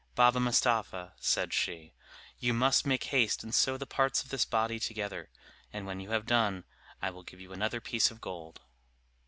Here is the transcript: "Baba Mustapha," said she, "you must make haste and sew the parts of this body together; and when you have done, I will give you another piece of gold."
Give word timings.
"Baba 0.15 0.39
Mustapha," 0.39 1.13
said 1.19 1.53
she, 1.53 1.93
"you 2.39 2.55
must 2.55 2.87
make 2.87 3.03
haste 3.13 3.43
and 3.43 3.53
sew 3.53 3.77
the 3.77 3.85
parts 3.85 4.23
of 4.23 4.29
this 4.29 4.45
body 4.45 4.79
together; 4.79 5.29
and 5.71 5.85
when 5.85 5.99
you 5.99 6.09
have 6.09 6.25
done, 6.25 6.63
I 7.03 7.11
will 7.11 7.21
give 7.21 7.39
you 7.39 7.53
another 7.53 7.79
piece 7.79 8.09
of 8.09 8.19
gold." 8.19 8.61